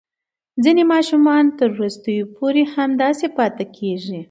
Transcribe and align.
ځینې 0.63 0.83
ماشومان 0.93 1.43
تر 1.57 1.67
وروستیو 1.75 2.31
پورې 2.35 2.61
همداسې 2.75 3.27
پاتې 3.37 3.65
کېږي. 3.77 4.19